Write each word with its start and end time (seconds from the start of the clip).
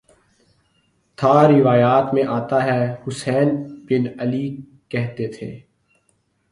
تھا 1.17 1.33
روایات 1.47 2.13
میں 2.13 2.23
آتا 2.37 2.63
ہے 2.65 2.81
حسین 3.03 3.49
بن 3.89 4.03
علی 4.19 4.45
کہتے 4.89 5.27
تھے 5.37 5.51